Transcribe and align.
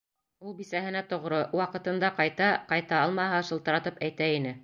Ул 0.45 0.53
бисәһенә 0.61 1.01
тоғро, 1.11 1.41
ваҡытында 1.59 2.11
ҡайта, 2.21 2.49
ҡайта 2.73 2.97
алмаһа, 3.05 3.45
шылтыратып 3.51 4.05
әйтә 4.09 4.35
ине. 4.41 4.59